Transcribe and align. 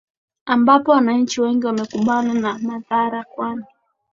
ambapo 0.45 0.91
wananchi 0.91 1.41
wengi 1.41 1.65
wamekumbana 1.65 2.33
na 2.33 2.59
madhara 2.59 3.23
kwani 3.23 3.65